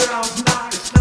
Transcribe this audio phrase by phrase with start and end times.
[0.00, 0.99] sounds nice.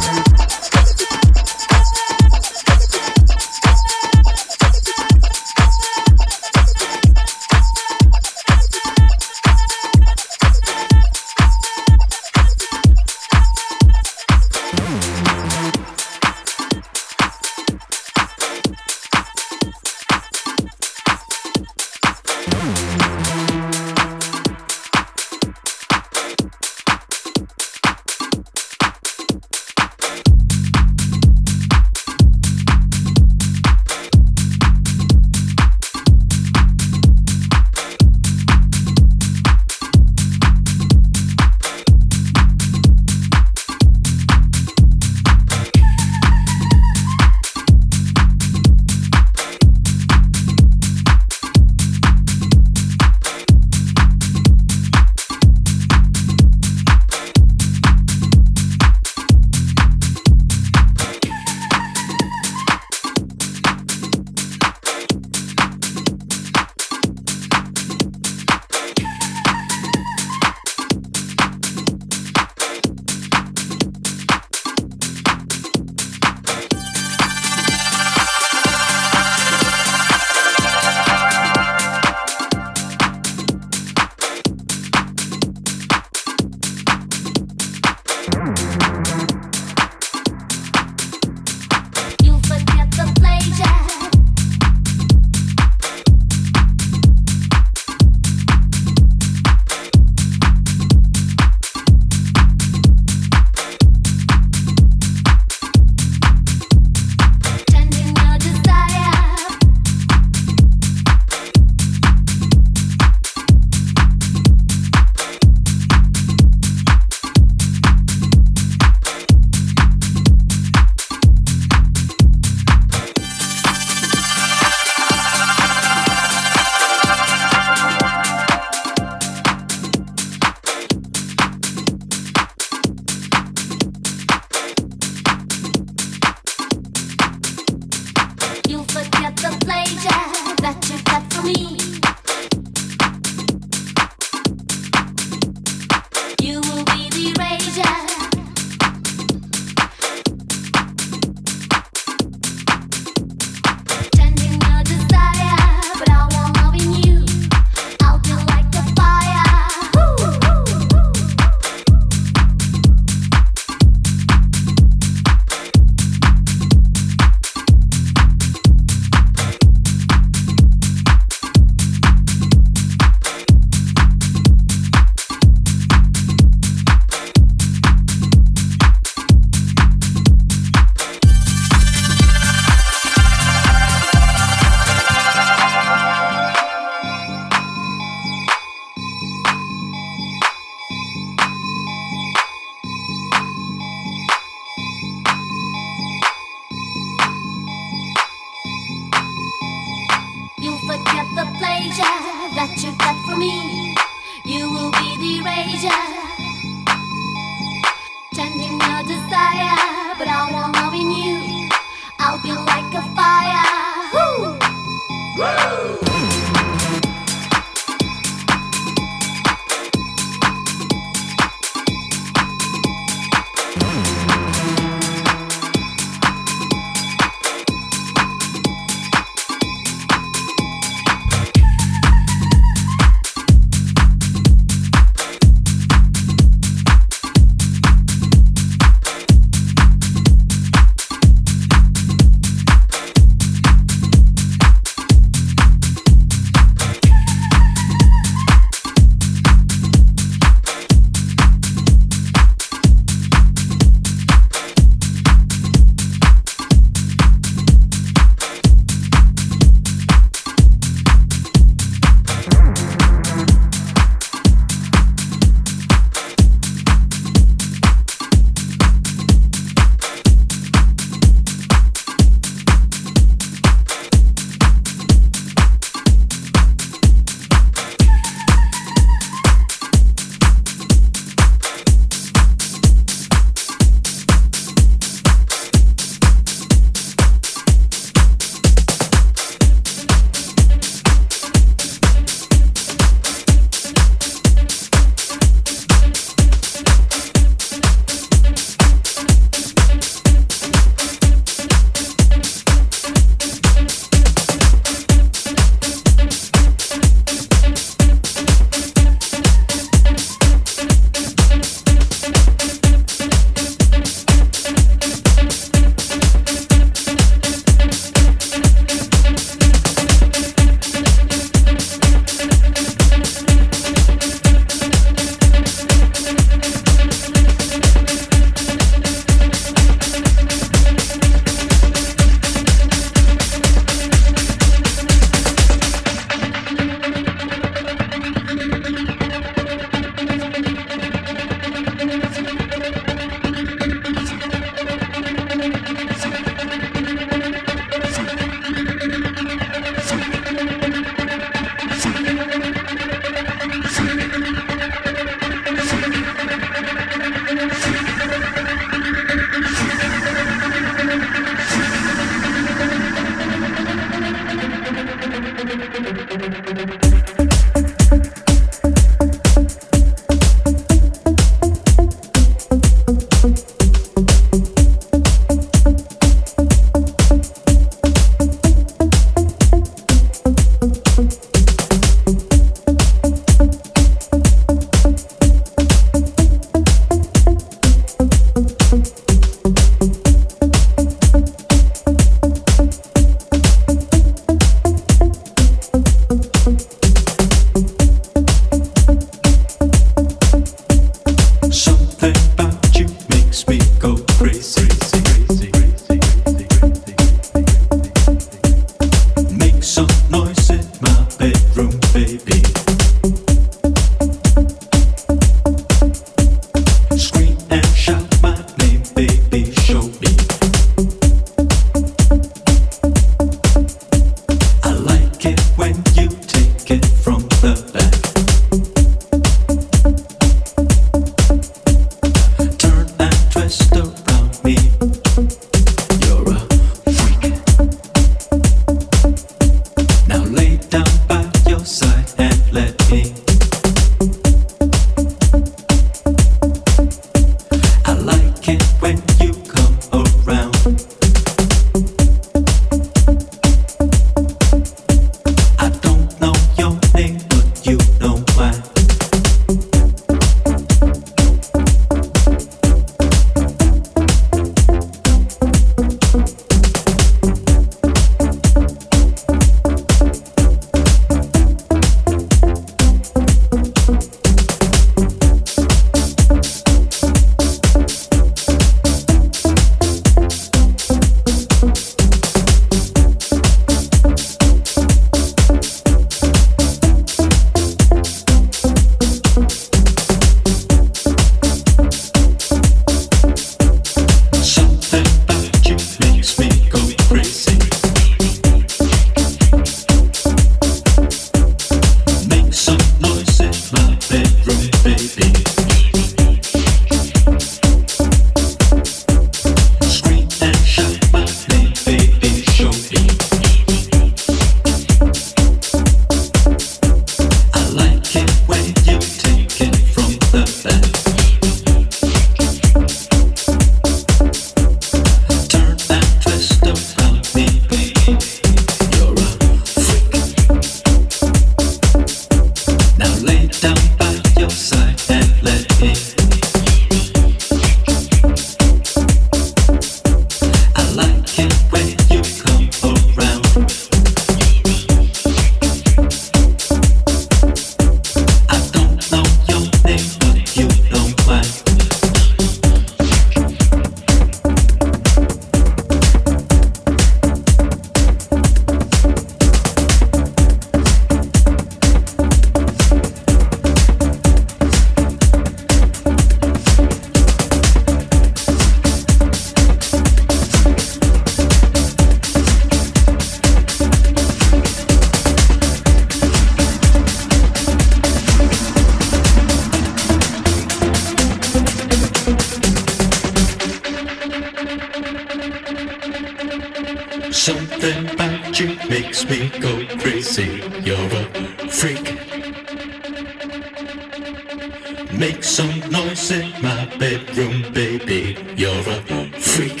[599.80, 600.00] Freak.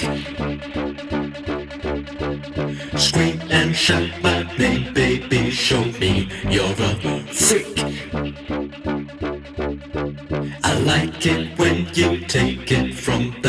[2.98, 5.50] Scream and shout my name, baby.
[5.50, 7.78] Show me you're a freak.
[10.62, 13.39] I like it when you take it from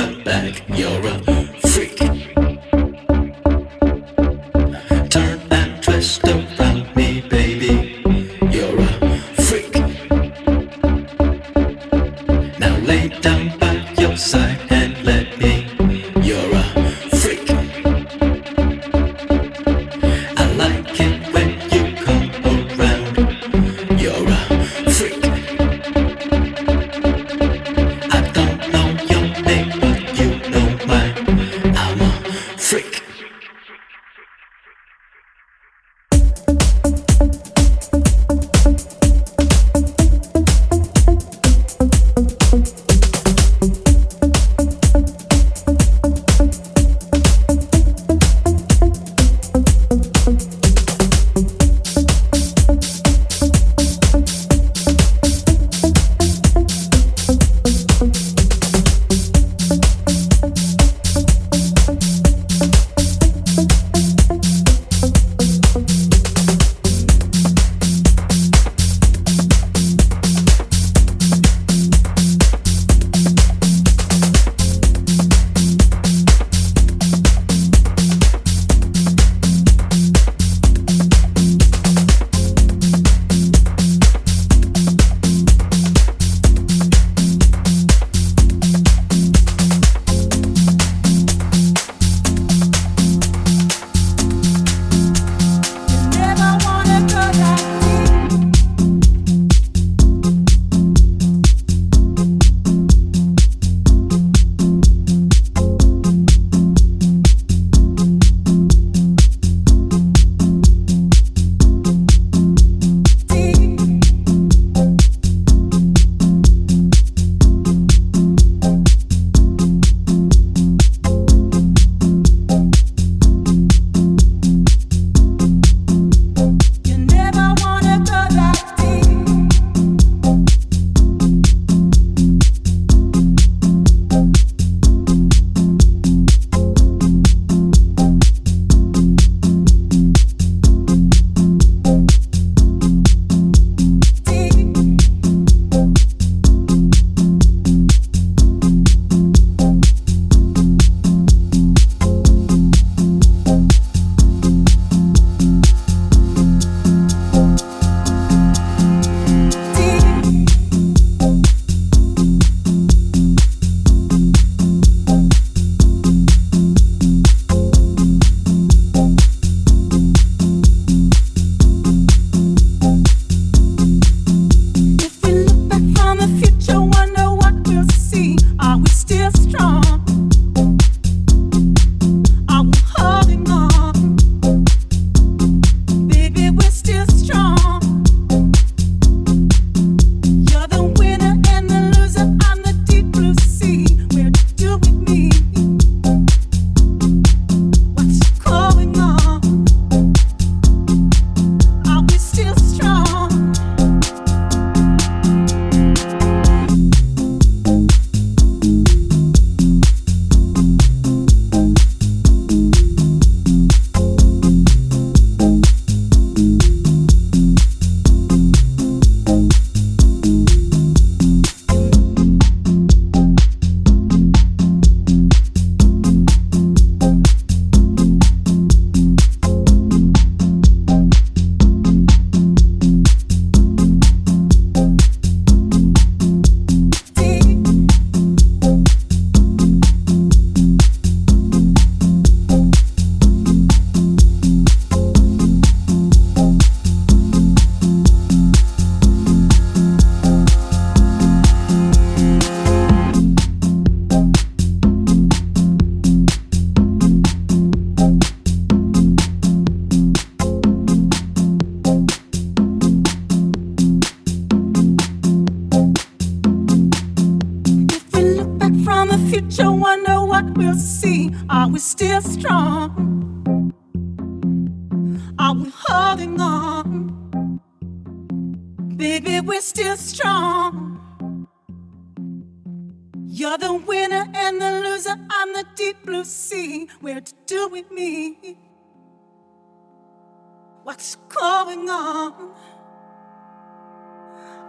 [290.83, 292.53] What's going on?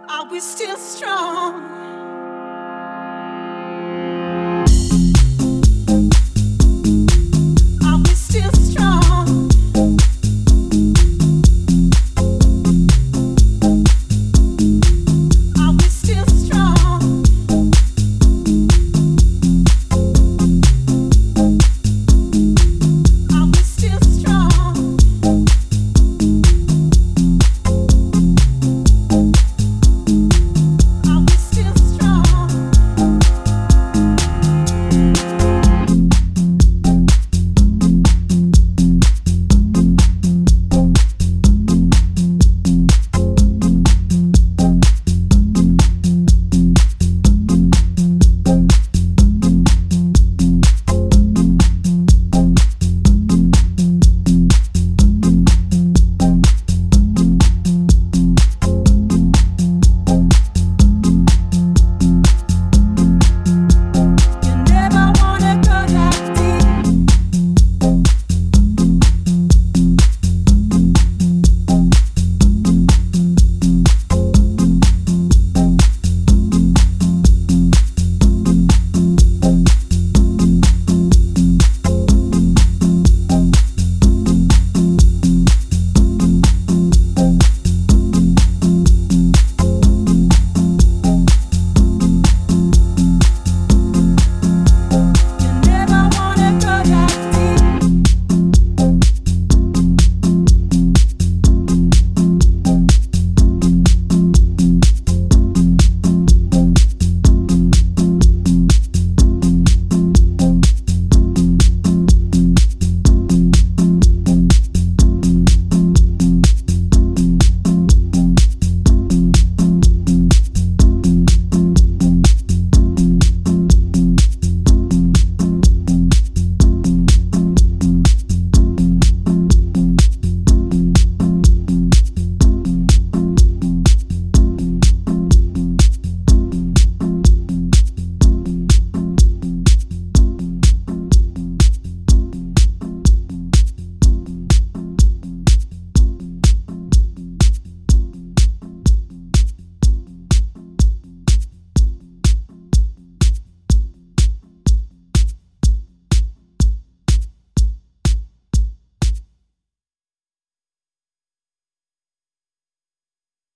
[0.07, 2.22] Are we still strong?